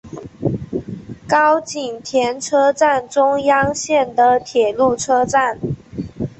[1.27, 5.59] 高井田车站中央线的铁路车站。